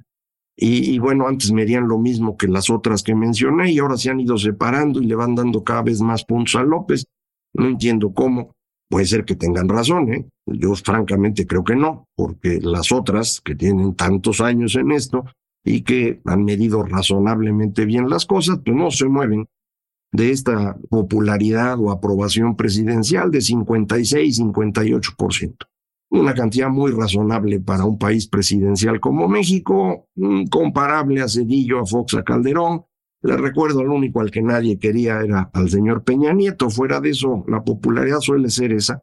Y, 0.56 0.94
y, 0.94 1.00
bueno, 1.00 1.27
antes 1.27 1.51
me 1.51 1.63
harían 1.63 1.88
lo 1.88 1.98
mismo 1.98 2.38
que 2.38 2.48
las 2.48 2.70
otras 2.70 3.01
que 3.01 3.15
mencioné 3.15 3.72
y 3.72 3.80
ahora 3.80 3.98
se 3.98 4.12
han 4.12 4.20
ido 4.20 4.38
separando 4.38 5.01
y 5.01 5.08
le 5.08 5.15
van 5.15 5.34
dando 5.34 5.63
cada 5.63 5.82
vez 5.82 6.01
más 6.01 6.25
puntos 6.25 6.56
a 6.56 6.63
López. 6.63 7.06
No 7.53 7.68
entiendo 7.68 8.13
cómo. 8.13 8.51
Puede 8.89 9.06
ser 9.06 9.25
que 9.25 9.36
tengan 9.36 9.70
razón, 9.70 10.13
¿eh? 10.13 10.27
Yo 10.46 10.75
francamente 10.75 11.48
creo 11.48 11.63
que 11.63 11.75
no, 11.75 12.06
porque 12.15 12.60
las 12.62 12.92
otras 12.92 13.42
que 13.42 13.56
tienen 13.56 13.96
tantos 13.96 14.42
años 14.42 14.75
en 14.75 14.92
esto, 14.92 15.25
y 15.63 15.82
que 15.82 16.22
han 16.25 16.43
medido 16.43 16.84
razonablemente 16.84 17.86
bien 17.86 18.10
las 18.10 18.25
cosas, 18.25 18.60
pues 18.63 18.75
no 18.75 18.91
se 18.91 19.08
mueven 19.08 19.48
de 20.12 20.32
esta 20.32 20.77
popularidad 20.89 21.79
o 21.79 21.91
aprobación 21.91 22.55
presidencial 22.55 23.32
de 23.32 23.39
56-58%. 23.39 25.55
Una 26.12 26.36
cantidad 26.36 26.70
muy 26.70 26.91
razonable 26.91 27.60
para 27.60 27.84
un 27.86 27.98
país 27.98 28.27
presidencial 28.27 29.00
como 29.00 29.27
México, 29.27 30.08
comparable 30.51 31.22
a 31.22 31.27
Cedillo, 31.27 31.79
a 31.79 31.88
Fox, 31.88 32.13
a 32.13 32.24
Calderón. 32.24 32.86
Le 33.24 33.36
recuerdo, 33.38 33.79
al 33.79 33.89
único 33.89 34.22
al 34.22 34.29
que 34.29 34.43
nadie 34.43 34.77
quería 34.77 35.22
era 35.22 35.50
al 35.53 35.72
señor 35.72 36.03
Peña 36.03 36.32
Nieto. 36.34 36.70
Fuera 36.70 37.01
de 37.01 37.10
eso, 37.12 37.43
la 37.48 37.63
popularidad 37.63 38.20
suele 38.20 38.51
ser 38.51 38.74
esa. 38.74 39.01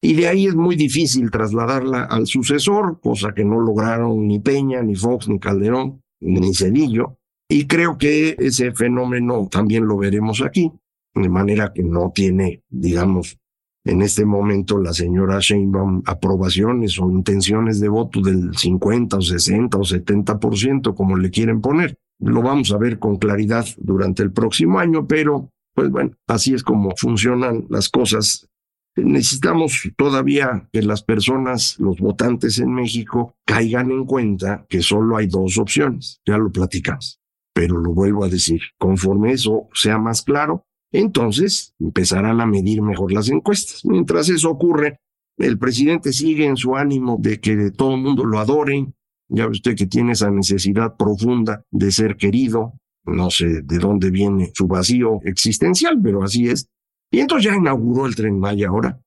Y 0.00 0.14
de 0.14 0.28
ahí 0.28 0.46
es 0.46 0.54
muy 0.54 0.76
difícil 0.76 1.32
trasladarla 1.32 2.04
al 2.04 2.28
sucesor, 2.28 3.00
cosa 3.00 3.34
que 3.34 3.44
no 3.44 3.58
lograron 3.58 4.28
ni 4.28 4.38
Peña, 4.38 4.82
ni 4.82 4.94
Fox, 4.94 5.28
ni 5.28 5.40
Calderón 5.40 6.01
ni 6.22 6.54
Cedillo, 6.54 7.18
y 7.48 7.66
creo 7.66 7.98
que 7.98 8.36
ese 8.38 8.72
fenómeno 8.72 9.48
también 9.50 9.86
lo 9.86 9.98
veremos 9.98 10.40
aquí, 10.42 10.72
de 11.14 11.28
manera 11.28 11.72
que 11.74 11.82
no 11.82 12.10
tiene, 12.14 12.62
digamos, 12.70 13.38
en 13.84 14.00
este 14.02 14.24
momento 14.24 14.78
la 14.78 14.92
señora 14.92 15.38
Sheinbaum 15.40 16.02
aprobaciones 16.06 16.98
o 17.00 17.10
intenciones 17.10 17.80
de 17.80 17.88
voto 17.88 18.20
del 18.20 18.56
50 18.56 19.16
o 19.16 19.22
60 19.22 19.76
o 19.76 19.80
70%, 19.80 20.94
como 20.94 21.16
le 21.16 21.30
quieren 21.30 21.60
poner. 21.60 21.98
Lo 22.20 22.42
vamos 22.42 22.72
a 22.72 22.78
ver 22.78 23.00
con 23.00 23.16
claridad 23.16 23.66
durante 23.78 24.22
el 24.22 24.32
próximo 24.32 24.78
año, 24.78 25.06
pero 25.06 25.50
pues 25.74 25.90
bueno, 25.90 26.12
así 26.28 26.54
es 26.54 26.62
como 26.62 26.94
funcionan 26.96 27.66
las 27.68 27.88
cosas 27.88 28.48
Necesitamos 28.96 29.88
todavía 29.96 30.68
que 30.70 30.82
las 30.82 31.02
personas, 31.02 31.76
los 31.78 31.98
votantes 31.98 32.58
en 32.58 32.74
México, 32.74 33.34
caigan 33.46 33.90
en 33.90 34.04
cuenta 34.04 34.66
que 34.68 34.82
solo 34.82 35.16
hay 35.16 35.26
dos 35.28 35.56
opciones. 35.58 36.20
Ya 36.26 36.36
lo 36.36 36.52
platicamos, 36.52 37.20
pero 37.54 37.78
lo 37.78 37.94
vuelvo 37.94 38.24
a 38.24 38.28
decir. 38.28 38.60
Conforme 38.78 39.32
eso 39.32 39.68
sea 39.72 39.98
más 39.98 40.22
claro, 40.22 40.66
entonces 40.92 41.74
empezarán 41.80 42.40
a 42.42 42.46
medir 42.46 42.82
mejor 42.82 43.12
las 43.12 43.30
encuestas. 43.30 43.84
Mientras 43.86 44.28
eso 44.28 44.50
ocurre, 44.50 45.00
el 45.38 45.58
presidente 45.58 46.12
sigue 46.12 46.44
en 46.44 46.58
su 46.58 46.76
ánimo 46.76 47.16
de 47.18 47.40
que 47.40 47.70
todo 47.70 47.94
el 47.94 48.02
mundo 48.02 48.24
lo 48.24 48.38
adore. 48.38 48.92
Ya 49.28 49.46
ve 49.46 49.52
usted 49.52 49.74
que 49.74 49.86
tiene 49.86 50.12
esa 50.12 50.30
necesidad 50.30 50.96
profunda 50.98 51.64
de 51.70 51.90
ser 51.90 52.18
querido. 52.18 52.74
No 53.04 53.30
sé 53.30 53.62
de 53.62 53.78
dónde 53.78 54.10
viene 54.10 54.50
su 54.54 54.66
vacío 54.66 55.20
existencial, 55.24 55.98
pero 56.02 56.22
así 56.22 56.48
es. 56.48 56.68
Y 57.12 57.20
entonces 57.20 57.52
ya 57.52 57.56
inauguró 57.56 58.06
el 58.06 58.16
tren 58.16 58.40
Maya 58.40 58.68
ahora. 58.68 59.00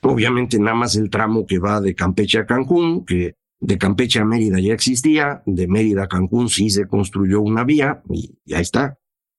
Obviamente 0.00 0.58
nada 0.60 0.76
más 0.76 0.94
el 0.94 1.10
tramo 1.10 1.44
que 1.44 1.58
va 1.58 1.80
de 1.80 1.94
Campeche 1.94 2.38
a 2.38 2.46
Cancún, 2.46 3.04
que 3.04 3.34
de 3.58 3.78
Campeche 3.78 4.20
a 4.20 4.24
Mérida 4.24 4.60
ya 4.60 4.72
existía, 4.72 5.42
de 5.44 5.66
Mérida 5.66 6.04
a 6.04 6.08
Cancún 6.08 6.48
sí 6.48 6.70
se 6.70 6.86
construyó 6.86 7.40
una 7.40 7.64
vía 7.64 8.02
y 8.08 8.38
ya 8.44 8.60
está. 8.60 8.98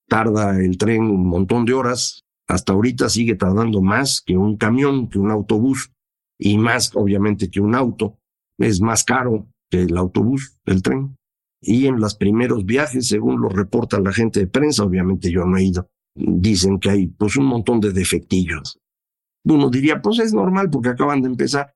Tarda 0.09 0.59
el 0.59 0.77
tren 0.77 1.03
un 1.03 1.27
montón 1.27 1.65
de 1.65 1.73
horas. 1.73 2.25
Hasta 2.45 2.73
ahorita 2.73 3.09
sigue 3.09 3.35
tardando 3.35 3.81
más 3.81 4.21
que 4.21 4.37
un 4.37 4.57
camión, 4.57 5.09
que 5.09 5.19
un 5.19 5.31
autobús 5.31 5.91
y 6.37 6.57
más 6.57 6.91
obviamente 6.93 7.49
que 7.49 7.61
un 7.61 7.73
auto. 7.73 8.19
Es 8.57 8.81
más 8.81 9.05
caro 9.05 9.47
que 9.69 9.83
el 9.83 9.95
autobús, 9.97 10.59
el 10.65 10.81
tren. 10.81 11.15
Y 11.61 11.87
en 11.87 11.99
los 12.01 12.15
primeros 12.15 12.65
viajes, 12.65 13.07
según 13.07 13.41
lo 13.41 13.47
reporta 13.49 13.99
la 13.99 14.11
gente 14.11 14.41
de 14.41 14.47
prensa, 14.47 14.83
obviamente 14.83 15.31
yo 15.31 15.45
no 15.45 15.57
he 15.57 15.63
ido, 15.63 15.89
dicen 16.17 16.79
que 16.79 16.89
hay 16.89 17.07
pues 17.07 17.37
un 17.37 17.45
montón 17.45 17.79
de 17.79 17.91
defectillos. 17.91 18.79
Uno 19.43 19.69
diría, 19.69 20.01
pues 20.01 20.19
es 20.19 20.33
normal 20.33 20.69
porque 20.69 20.89
acaban 20.89 21.21
de 21.21 21.29
empezar. 21.29 21.73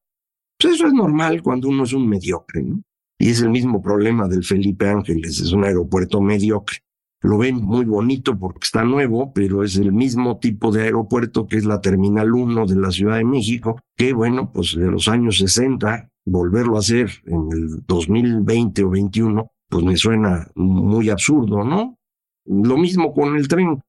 Pues 0.59 0.75
eso 0.75 0.87
es 0.87 0.93
normal 0.93 1.41
cuando 1.41 1.69
uno 1.69 1.83
es 1.83 1.93
un 1.93 2.07
mediocre, 2.07 2.63
¿no? 2.63 2.81
Y 3.19 3.29
es 3.29 3.41
el 3.41 3.49
mismo 3.49 3.81
problema 3.81 4.27
del 4.27 4.43
Felipe 4.43 4.89
Ángeles, 4.89 5.39
es 5.39 5.51
un 5.51 5.63
aeropuerto 5.63 6.21
mediocre. 6.21 6.79
lo 7.21 7.37
ven 7.37 7.57
muy 7.57 7.85
bonito 7.85 8.37
porque 8.37 8.61
está 8.63 8.83
nuevo, 8.83 9.31
pero 9.31 9.63
es 9.63 9.77
el 9.77 9.93
mismo 9.93 10.39
tipo 10.39 10.71
de 10.71 10.83
aeropuerto 10.83 11.45
que 11.45 11.57
es 11.57 11.65
la 11.65 11.81
Terminal 11.81 12.33
1 12.33 12.65
de 12.65 12.75
la 12.75 12.89
Ciudad 12.89 13.17
de 13.17 13.25
México, 13.25 13.79
que 13.95 14.13
bueno, 14.13 14.51
pues 14.51 14.75
de 14.75 14.89
los 14.89 15.07
años 15.07 15.37
60, 15.37 16.09
volverlo 16.25 16.77
a 16.77 16.79
hacer 16.79 17.11
en 17.25 17.47
el 17.51 17.85
2020 17.85 18.83
o 18.83 18.89
21, 18.89 19.51
pues 19.69 19.85
me 19.85 19.97
suena 19.97 20.47
muy 20.55 21.09
absurdo, 21.11 21.63
¿no? 21.63 21.99
Lo 22.45 22.77
mismo 22.77 23.13
con 23.13 23.35
el 23.35 23.47
tren. 23.47 23.81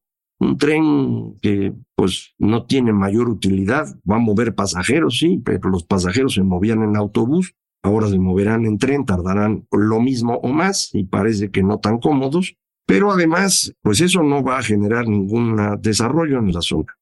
Un 0.42 0.58
tren 0.58 1.38
que 1.40 1.72
pues 1.94 2.34
no 2.36 2.66
tiene 2.66 2.92
mayor 2.92 3.28
utilidad, 3.28 3.86
va 4.10 4.16
a 4.16 4.18
mover 4.18 4.56
pasajeros, 4.56 5.20
sí, 5.20 5.40
pero 5.44 5.70
los 5.70 5.84
pasajeros 5.84 6.34
se 6.34 6.42
movían 6.42 6.82
en 6.82 6.96
autobús, 6.96 7.54
ahora 7.80 8.08
se 8.08 8.18
moverán 8.18 8.66
en 8.66 8.76
tren, 8.76 9.04
tardarán 9.04 9.68
lo 9.70 10.00
mismo 10.00 10.40
o 10.42 10.48
más 10.48 10.90
y 10.94 11.04
parece 11.04 11.52
que 11.52 11.62
no 11.62 11.78
tan 11.78 11.98
cómodos, 11.98 12.56
pero 12.88 13.12
además, 13.12 13.72
pues 13.82 14.00
eso 14.00 14.24
no 14.24 14.42
va 14.42 14.58
a 14.58 14.64
generar 14.64 15.06
ningún 15.06 15.56
desarrollo 15.80 16.40
en 16.40 16.52
la 16.52 16.60
zona. 16.60 16.92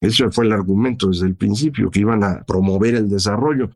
Ese 0.00 0.30
fue 0.30 0.44
el 0.44 0.52
argumento 0.52 1.08
desde 1.08 1.26
el 1.26 1.34
principio, 1.34 1.90
que 1.90 1.98
iban 1.98 2.22
a 2.22 2.44
promover 2.44 2.94
el 2.94 3.08
desarrollo. 3.08 3.70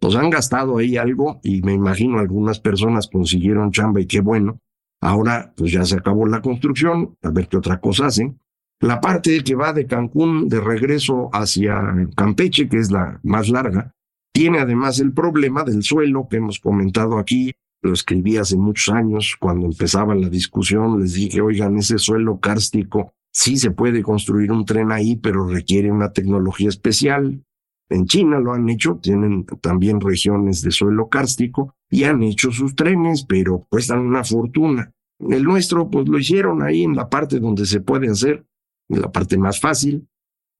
Pues 0.00 0.16
han 0.16 0.28
gastado 0.28 0.78
ahí 0.78 0.96
algo 0.96 1.38
y 1.44 1.62
me 1.62 1.74
imagino 1.74 2.18
algunas 2.18 2.58
personas 2.58 3.08
consiguieron 3.08 3.70
chamba 3.70 4.00
y 4.00 4.06
qué 4.06 4.20
bueno, 4.20 4.58
Ahora, 5.00 5.52
pues 5.56 5.72
ya 5.72 5.84
se 5.84 5.96
acabó 5.96 6.26
la 6.26 6.42
construcción, 6.42 7.16
a 7.22 7.30
ver 7.30 7.48
qué 7.48 7.56
otra 7.56 7.80
cosa 7.80 8.06
hacen. 8.06 8.38
La 8.80 9.00
parte 9.00 9.42
que 9.44 9.54
va 9.54 9.72
de 9.72 9.86
Cancún 9.86 10.48
de 10.48 10.60
regreso 10.60 11.28
hacia 11.32 11.80
Campeche, 12.16 12.68
que 12.68 12.78
es 12.78 12.90
la 12.90 13.20
más 13.22 13.48
larga, 13.48 13.94
tiene 14.32 14.58
además 14.58 15.00
el 15.00 15.12
problema 15.12 15.64
del 15.64 15.82
suelo 15.82 16.28
que 16.28 16.36
hemos 16.36 16.60
comentado 16.60 17.18
aquí. 17.18 17.52
Lo 17.82 17.92
escribí 17.92 18.36
hace 18.36 18.56
muchos 18.56 18.94
años, 18.94 19.36
cuando 19.38 19.66
empezaba 19.66 20.14
la 20.14 20.28
discusión, 20.28 21.00
les 21.00 21.14
dije, 21.14 21.40
oigan, 21.40 21.76
ese 21.78 21.98
suelo 21.98 22.38
kárstico, 22.40 23.14
sí 23.32 23.56
se 23.56 23.70
puede 23.70 24.02
construir 24.02 24.52
un 24.52 24.64
tren 24.64 24.92
ahí, 24.92 25.16
pero 25.16 25.46
requiere 25.46 25.90
una 25.90 26.12
tecnología 26.12 26.68
especial. 26.68 27.42
En 27.90 28.06
China 28.06 28.38
lo 28.38 28.52
han 28.52 28.68
hecho, 28.68 29.00
tienen 29.02 29.44
también 29.60 30.00
regiones 30.00 30.62
de 30.62 30.70
suelo 30.70 31.08
kárstico 31.08 31.74
y 31.90 32.04
han 32.04 32.22
hecho 32.22 32.52
sus 32.52 32.76
trenes, 32.76 33.24
pero 33.24 33.66
cuestan 33.68 33.98
una 33.98 34.22
fortuna. 34.22 34.92
El 35.18 35.42
nuestro, 35.42 35.90
pues 35.90 36.08
lo 36.08 36.18
hicieron 36.18 36.62
ahí 36.62 36.84
en 36.84 36.94
la 36.94 37.10
parte 37.10 37.40
donde 37.40 37.66
se 37.66 37.80
puede 37.80 38.08
hacer, 38.08 38.46
en 38.88 39.00
la 39.00 39.10
parte 39.10 39.36
más 39.36 39.60
fácil. 39.60 40.06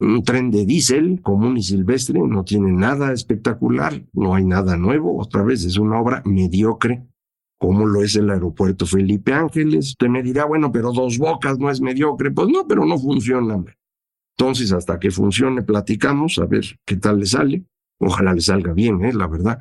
Un 0.01 0.25
tren 0.25 0.51
de 0.51 0.67
diésel 0.67 1.21
común 1.23 1.57
y 1.57 1.63
silvestre, 1.63 2.21
no 2.21 2.43
tiene 2.43 2.73
nada 2.73 3.13
espectacular, 3.13 4.03
no 4.13 4.35
hay 4.35 4.45
nada 4.45 4.77
nuevo, 4.77 5.19
otra 5.19 5.43
vez 5.43 5.65
es 5.65 5.77
una 5.77 6.01
obra 6.01 6.23
mediocre, 6.25 7.07
como 7.61 7.87
lo 7.87 8.03
es 8.03 8.17
el 8.17 8.31
aeropuerto 8.31 8.87
Felipe 8.87 9.35
Ángeles. 9.35 9.91
Usted 9.91 10.09
me 10.09 10.23
dirá, 10.23 10.47
bueno, 10.47 10.73
pero 10.73 10.93
dos 10.93 11.19
bocas 11.19 11.59
no 11.59 11.71
es 11.71 11.81
mediocre. 11.83 12.31
Pues 12.31 12.49
no, 12.49 12.67
pero 12.67 12.87
no 12.87 12.99
funciona. 12.99 13.63
Entonces, 14.41 14.73
hasta 14.73 14.99
que 14.99 15.11
funcione, 15.11 15.61
platicamos, 15.61 16.39
a 16.39 16.47
ver 16.47 16.65
qué 16.87 16.97
tal 16.97 17.19
le 17.19 17.27
sale. 17.27 17.67
Ojalá 17.99 18.33
le 18.33 18.41
salga 18.41 18.73
bien, 18.73 19.05
¿eh? 19.05 19.13
la 19.13 19.27
verdad. 19.27 19.59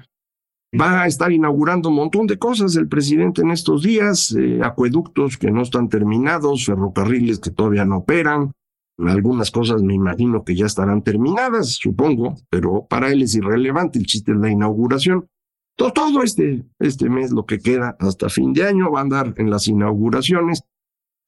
Va 0.80 1.02
a 1.02 1.08
estar 1.08 1.34
inaugurando 1.34 1.90
un 1.90 1.96
montón 1.96 2.28
de 2.28 2.40
cosas 2.40 2.78
el 2.78 2.88
presidente 2.88 3.42
en 3.42 3.52
estos 3.52 3.84
días, 3.84 4.34
eh, 4.40 4.62
acueductos 4.64 5.38
que 5.38 5.52
no 5.52 5.64
están 5.64 5.90
terminados, 5.90 6.66
ferrocarriles 6.66 7.40
que 7.40 7.52
todavía 7.52 7.84
no 7.84 7.98
operan. 7.98 8.54
Algunas 9.00 9.52
cosas 9.52 9.84
me 9.84 9.96
imagino 9.96 10.46
que 10.46 10.56
ya 10.56 10.68
estarán 10.68 11.04
terminadas, 11.04 11.72
supongo, 11.72 12.38
pero 12.50 12.86
para 12.90 13.12
él 13.12 13.24
es 13.24 13.36
irrelevante, 13.36 14.00
el 14.00 14.06
chiste 14.06 14.32
es 14.32 14.38
la 14.38 14.50
inauguración. 14.50 15.28
Todo, 15.76 15.92
todo 15.92 16.24
este, 16.24 16.64
este 16.80 17.10
mes, 17.10 17.32
lo 17.32 17.46
que 17.46 17.60
queda 17.60 17.98
hasta 18.00 18.30
fin 18.30 18.54
de 18.54 18.64
año, 18.64 18.92
va 18.92 19.00
a 19.00 19.04
andar 19.04 19.34
en 19.36 19.50
las 19.50 19.68
inauguraciones 19.68 20.64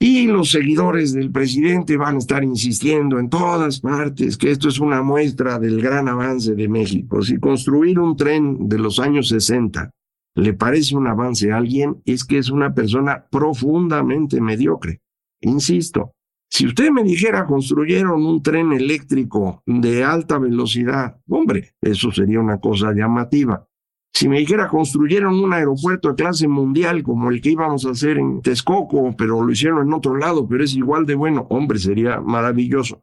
y 0.03 0.25
los 0.25 0.49
seguidores 0.49 1.13
del 1.13 1.31
presidente 1.31 1.95
van 1.95 2.15
a 2.15 2.17
estar 2.17 2.43
insistiendo 2.43 3.19
en 3.19 3.29
todas 3.29 3.81
partes 3.81 4.35
que 4.35 4.49
esto 4.49 4.67
es 4.67 4.79
una 4.79 5.03
muestra 5.03 5.59
del 5.59 5.79
gran 5.79 6.07
avance 6.07 6.55
de 6.55 6.67
México. 6.67 7.21
Si 7.21 7.37
construir 7.37 7.99
un 7.99 8.17
tren 8.17 8.67
de 8.67 8.79
los 8.79 8.99
años 8.99 9.27
60 9.27 9.91
le 10.37 10.53
parece 10.53 10.95
un 10.95 11.05
avance 11.05 11.51
a 11.51 11.57
alguien, 11.57 12.01
es 12.03 12.25
que 12.25 12.39
es 12.39 12.49
una 12.49 12.73
persona 12.73 13.27
profundamente 13.29 14.41
mediocre. 14.41 15.01
Insisto, 15.41 16.13
si 16.49 16.65
usted 16.65 16.89
me 16.89 17.03
dijera 17.03 17.45
construyeron 17.45 18.25
un 18.25 18.41
tren 18.41 18.71
eléctrico 18.73 19.61
de 19.67 20.03
alta 20.03 20.39
velocidad, 20.39 21.21
hombre, 21.29 21.75
eso 21.79 22.11
sería 22.11 22.39
una 22.39 22.59
cosa 22.59 22.91
llamativa. 22.91 23.67
Si 24.13 24.27
me 24.27 24.39
dijera 24.39 24.67
construyeron 24.67 25.39
un 25.39 25.53
aeropuerto 25.53 26.09
de 26.09 26.15
clase 26.15 26.47
mundial 26.47 27.01
como 27.01 27.29
el 27.29 27.41
que 27.41 27.51
íbamos 27.51 27.85
a 27.85 27.91
hacer 27.91 28.17
en 28.17 28.41
Texcoco, 28.41 29.15
pero 29.17 29.41
lo 29.41 29.51
hicieron 29.51 29.87
en 29.87 29.93
otro 29.93 30.17
lado, 30.17 30.47
pero 30.47 30.63
es 30.63 30.75
igual 30.75 31.05
de 31.05 31.15
bueno, 31.15 31.47
hombre, 31.49 31.79
sería 31.79 32.19
maravilloso. 32.19 33.01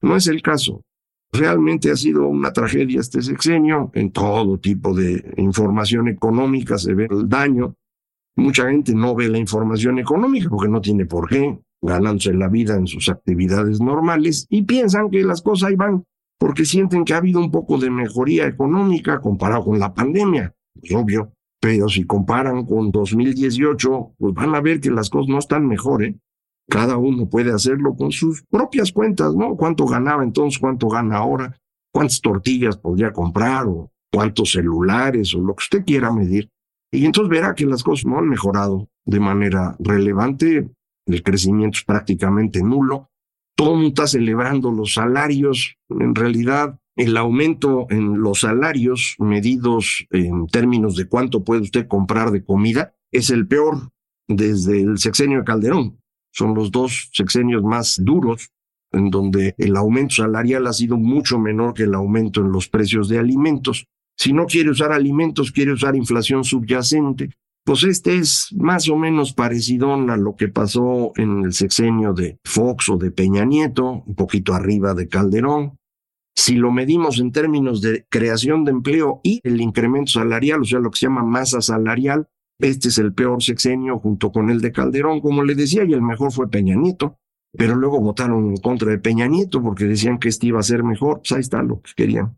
No 0.00 0.16
es 0.16 0.26
el 0.26 0.42
caso. 0.42 0.82
Realmente 1.32 1.90
ha 1.90 1.96
sido 1.96 2.28
una 2.28 2.52
tragedia 2.52 3.00
este 3.00 3.20
sexenio. 3.20 3.90
En 3.94 4.12
todo 4.12 4.58
tipo 4.58 4.94
de 4.94 5.34
información 5.36 6.08
económica 6.08 6.78
se 6.78 6.94
ve 6.94 7.08
el 7.10 7.28
daño. 7.28 7.74
Mucha 8.36 8.70
gente 8.70 8.94
no 8.94 9.14
ve 9.14 9.28
la 9.28 9.38
información 9.38 9.98
económica 9.98 10.48
porque 10.48 10.68
no 10.68 10.80
tiene 10.80 11.06
por 11.06 11.28
qué, 11.28 11.58
ganándose 11.82 12.32
la 12.34 12.48
vida 12.48 12.76
en 12.76 12.86
sus 12.86 13.08
actividades 13.08 13.80
normales 13.80 14.46
y 14.48 14.62
piensan 14.62 15.10
que 15.10 15.24
las 15.24 15.42
cosas 15.42 15.70
ahí 15.70 15.76
van 15.76 16.04
porque 16.44 16.66
sienten 16.66 17.06
que 17.06 17.14
ha 17.14 17.16
habido 17.16 17.40
un 17.40 17.50
poco 17.50 17.78
de 17.78 17.88
mejoría 17.88 18.46
económica 18.46 19.18
comparado 19.18 19.64
con 19.64 19.78
la 19.78 19.94
pandemia, 19.94 20.54
pues 20.78 20.92
obvio, 20.92 21.32
pero 21.58 21.88
si 21.88 22.04
comparan 22.04 22.66
con 22.66 22.90
2018, 22.90 24.12
pues 24.18 24.34
van 24.34 24.54
a 24.54 24.60
ver 24.60 24.78
que 24.78 24.90
las 24.90 25.08
cosas 25.08 25.30
no 25.30 25.38
están 25.38 25.66
mejor, 25.66 26.04
¿eh? 26.04 26.18
Cada 26.68 26.98
uno 26.98 27.30
puede 27.30 27.50
hacerlo 27.50 27.96
con 27.96 28.12
sus 28.12 28.42
propias 28.42 28.92
cuentas, 28.92 29.34
¿no? 29.34 29.56
¿Cuánto 29.56 29.86
ganaba 29.86 30.22
entonces? 30.22 30.58
¿Cuánto 30.58 30.88
gana 30.88 31.16
ahora? 31.16 31.56
¿Cuántas 31.90 32.20
tortillas 32.20 32.76
podría 32.76 33.10
comprar? 33.10 33.66
¿O 33.66 33.90
cuántos 34.12 34.52
celulares? 34.52 35.34
O 35.34 35.38
lo 35.38 35.54
que 35.54 35.62
usted 35.62 35.84
quiera 35.86 36.12
medir. 36.12 36.50
Y 36.92 37.06
entonces 37.06 37.30
verá 37.30 37.54
que 37.54 37.64
las 37.64 37.82
cosas 37.82 38.04
no 38.04 38.18
han 38.18 38.28
mejorado 38.28 38.86
de 39.06 39.18
manera 39.18 39.76
relevante. 39.78 40.68
El 41.06 41.22
crecimiento 41.22 41.78
es 41.78 41.84
prácticamente 41.84 42.62
nulo 42.62 43.08
está 43.86 44.06
celebrando 44.06 44.70
los 44.70 44.94
salarios. 44.94 45.76
En 45.88 46.14
realidad, 46.14 46.78
el 46.96 47.16
aumento 47.16 47.86
en 47.90 48.20
los 48.20 48.40
salarios 48.40 49.16
medidos 49.18 50.06
en 50.10 50.46
términos 50.46 50.96
de 50.96 51.06
cuánto 51.06 51.44
puede 51.44 51.62
usted 51.62 51.88
comprar 51.88 52.30
de 52.30 52.44
comida 52.44 52.94
es 53.10 53.30
el 53.30 53.46
peor 53.46 53.90
desde 54.28 54.80
el 54.80 54.98
sexenio 54.98 55.38
de 55.38 55.44
Calderón. 55.44 56.00
Son 56.32 56.54
los 56.54 56.70
dos 56.70 57.10
sexenios 57.12 57.62
más 57.62 58.00
duros 58.02 58.50
en 58.92 59.10
donde 59.10 59.54
el 59.58 59.76
aumento 59.76 60.16
salarial 60.16 60.66
ha 60.66 60.72
sido 60.72 60.96
mucho 60.96 61.38
menor 61.38 61.74
que 61.74 61.84
el 61.84 61.94
aumento 61.94 62.40
en 62.40 62.52
los 62.52 62.68
precios 62.68 63.08
de 63.08 63.18
alimentos. 63.18 63.86
Si 64.16 64.32
no 64.32 64.46
quiere 64.46 64.70
usar 64.70 64.92
alimentos, 64.92 65.50
quiere 65.50 65.72
usar 65.72 65.96
inflación 65.96 66.44
subyacente. 66.44 67.30
Pues 67.64 67.82
este 67.82 68.18
es 68.18 68.48
más 68.54 68.90
o 68.90 68.96
menos 68.96 69.32
parecido 69.32 69.94
a 69.94 70.16
lo 70.18 70.36
que 70.36 70.48
pasó 70.48 71.12
en 71.16 71.44
el 71.44 71.54
sexenio 71.54 72.12
de 72.12 72.38
Fox 72.44 72.90
o 72.90 72.98
de 72.98 73.10
Peña 73.10 73.46
Nieto, 73.46 74.02
un 74.06 74.14
poquito 74.14 74.52
arriba 74.52 74.92
de 74.92 75.08
Calderón. 75.08 75.78
Si 76.36 76.56
lo 76.56 76.70
medimos 76.70 77.20
en 77.20 77.32
términos 77.32 77.80
de 77.80 78.06
creación 78.10 78.64
de 78.64 78.72
empleo 78.72 79.20
y 79.22 79.40
el 79.44 79.62
incremento 79.62 80.12
salarial, 80.12 80.60
o 80.60 80.64
sea, 80.64 80.78
lo 80.78 80.90
que 80.90 80.98
se 80.98 81.06
llama 81.06 81.22
masa 81.22 81.62
salarial, 81.62 82.28
este 82.58 82.88
es 82.88 82.98
el 82.98 83.14
peor 83.14 83.42
sexenio 83.42 83.98
junto 83.98 84.30
con 84.30 84.50
el 84.50 84.60
de 84.60 84.70
Calderón, 84.70 85.20
como 85.20 85.42
le 85.42 85.54
decía, 85.54 85.84
y 85.84 85.94
el 85.94 86.02
mejor 86.02 86.32
fue 86.32 86.50
Peña 86.50 86.76
Nieto, 86.76 87.18
pero 87.56 87.76
luego 87.76 87.98
votaron 87.98 88.50
en 88.50 88.56
contra 88.58 88.90
de 88.90 88.98
Peña 88.98 89.26
Nieto 89.26 89.62
porque 89.62 89.84
decían 89.84 90.18
que 90.18 90.28
este 90.28 90.48
iba 90.48 90.60
a 90.60 90.64
ser 90.64 90.82
mejor, 90.82 91.18
pues 91.18 91.32
ahí 91.32 91.40
está 91.40 91.62
lo 91.62 91.80
que 91.80 91.92
querían. 91.96 92.36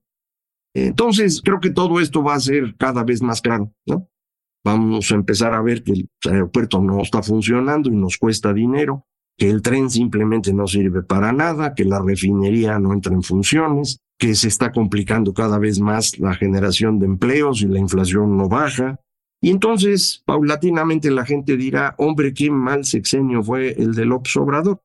Entonces, 0.73 1.41
creo 1.43 1.59
que 1.59 1.71
todo 1.71 1.99
esto 2.01 2.23
va 2.23 2.35
a 2.35 2.41
ser 2.41 2.77
cada 2.77 3.03
vez 3.03 3.23
más 3.23 3.41
claro, 3.41 3.73
¿no? 3.87 4.06
Vamos 4.67 5.13
a 5.13 5.15
empezar 5.15 5.55
a 5.55 5.63
ver 5.63 5.85
que 5.85 5.93
el 5.93 6.09
aeropuerto 6.29 6.83
no 6.83 7.01
está 7.01 7.23
funcionando 7.23 7.89
y 7.89 7.95
nos 7.95 8.19
cuesta 8.19 8.53
dinero, 8.53 9.07
que 9.39 9.49
el 9.49 9.63
tren 9.63 9.89
simplemente 9.89 10.53
no 10.53 10.67
sirve 10.67 11.05
para 11.05 11.33
nada, 11.33 11.73
que 11.73 11.85
la 11.85 12.03
refinería 12.03 12.77
no 12.81 12.93
entra 12.93 13.15
en 13.15 13.23
funciones, 13.23 14.01
que 14.19 14.35
se 14.35 14.49
está 14.49 14.73
complicando 14.73 15.33
cada 15.33 15.61
vez 15.61 15.79
más 15.79 16.19
la 16.19 16.35
generación 16.35 16.99
de 16.99 17.07
empleos 17.07 17.63
y 17.63 17.69
la 17.69 17.79
inflación 17.79 18.37
no 18.37 18.49
baja. 18.49 18.99
Y 19.41 19.51
entonces, 19.51 20.25
paulatinamente 20.27 21.13
la 21.13 21.25
gente 21.25 21.57
dirá, 21.57 21.95
hombre, 21.99 22.35
qué 22.35 22.51
mal 22.51 22.85
sexenio 22.85 23.45
fue 23.45 23.81
el 23.81 23.95
de 23.95 24.05
López 24.05 24.37
Obrador. 24.37 24.83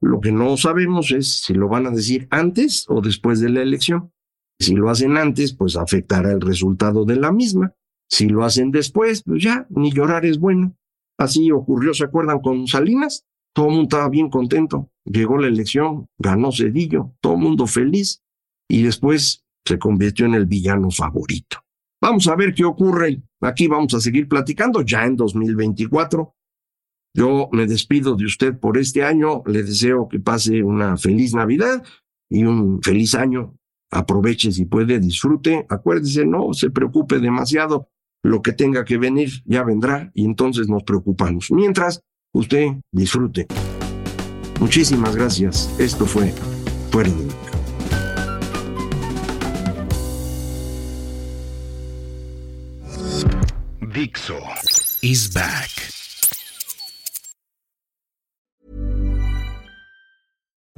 Lo 0.00 0.20
que 0.20 0.32
no 0.32 0.56
sabemos 0.56 1.10
es 1.10 1.42
si 1.42 1.52
lo 1.52 1.68
van 1.68 1.86
a 1.86 1.90
decir 1.90 2.28
antes 2.30 2.86
o 2.88 3.02
después 3.02 3.40
de 3.40 3.50
la 3.50 3.60
elección. 3.60 4.10
Si 4.58 4.74
lo 4.74 4.88
hacen 4.88 5.18
antes, 5.18 5.52
pues 5.52 5.76
afectará 5.76 6.32
el 6.32 6.40
resultado 6.40 7.04
de 7.04 7.16
la 7.16 7.30
misma. 7.30 7.74
Si 8.08 8.28
lo 8.28 8.44
hacen 8.44 8.70
después, 8.70 9.22
pues 9.22 9.42
ya, 9.42 9.66
ni 9.70 9.92
llorar 9.92 10.24
es 10.24 10.38
bueno. 10.38 10.76
Así 11.18 11.50
ocurrió, 11.50 11.94
¿se 11.94 12.04
acuerdan 12.04 12.40
con 12.40 12.66
Salinas? 12.66 13.26
Todo 13.52 13.66
el 13.66 13.72
mundo 13.72 13.88
estaba 13.88 14.08
bien 14.08 14.30
contento. 14.30 14.90
Llegó 15.04 15.38
la 15.38 15.48
elección, 15.48 16.06
ganó 16.18 16.52
Cedillo, 16.52 17.14
todo 17.20 17.34
el 17.34 17.40
mundo 17.40 17.66
feliz 17.66 18.22
y 18.68 18.82
después 18.82 19.44
se 19.64 19.78
convirtió 19.78 20.26
en 20.26 20.34
el 20.34 20.46
villano 20.46 20.90
favorito. 20.90 21.58
Vamos 22.00 22.28
a 22.28 22.36
ver 22.36 22.54
qué 22.54 22.64
ocurre. 22.64 23.22
Aquí 23.40 23.66
vamos 23.66 23.94
a 23.94 24.00
seguir 24.00 24.28
platicando 24.28 24.82
ya 24.82 25.04
en 25.04 25.16
2024. 25.16 26.34
Yo 27.14 27.48
me 27.52 27.66
despido 27.66 28.14
de 28.14 28.26
usted 28.26 28.58
por 28.58 28.78
este 28.78 29.02
año, 29.02 29.42
le 29.46 29.62
deseo 29.62 30.08
que 30.08 30.20
pase 30.20 30.62
una 30.62 30.96
feliz 30.96 31.34
Navidad 31.34 31.82
y 32.30 32.44
un 32.44 32.80
feliz 32.82 33.14
año. 33.14 33.56
Aproveche 33.90 34.52
si 34.52 34.66
puede, 34.66 35.00
disfrute. 35.00 35.66
Acuérdese, 35.68 36.26
no 36.26 36.52
se 36.52 36.70
preocupe 36.70 37.18
demasiado. 37.18 37.88
Lo 38.22 38.42
que 38.42 38.52
tenga 38.52 38.84
que 38.84 38.98
venir 38.98 39.30
ya 39.44 39.62
vendrá 39.62 40.10
y 40.14 40.24
entonces 40.24 40.68
nos 40.68 40.82
preocupamos. 40.82 41.50
Mientras, 41.50 42.02
usted 42.32 42.68
disfrute. 42.92 43.46
Muchísimas 44.60 45.14
gracias. 45.14 45.74
Esto 45.78 46.04
fue 46.04 46.32
Fuera 46.90 47.10
de 47.10 47.28
is 55.02 55.28
back. 55.32 55.97